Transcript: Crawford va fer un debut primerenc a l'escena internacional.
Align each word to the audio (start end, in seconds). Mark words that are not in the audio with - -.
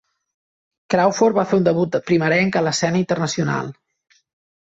Crawford 0.93 1.35
va 1.39 1.43
fer 1.51 1.59
un 1.59 1.67
debut 1.67 1.97
primerenc 2.09 2.57
a 2.57 2.63
l'escena 2.69 3.01
internacional. 3.03 3.69